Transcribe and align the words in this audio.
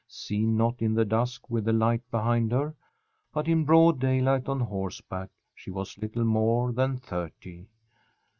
Seen, 0.07 0.57
not 0.57 0.81
in 0.81 0.95
the 0.95 1.05
dusk 1.05 1.47
with 1.47 1.63
the 1.65 1.73
light 1.73 2.01
behind 2.09 2.51
her, 2.51 2.73
but 3.31 3.47
in 3.47 3.65
broad 3.65 3.99
daylight 3.99 4.49
on 4.49 4.59
horseback, 4.59 5.29
she 5.53 5.69
was 5.69 5.95
little 5.99 6.25
more 6.25 6.71
than 6.73 6.97
thirty. 6.97 7.67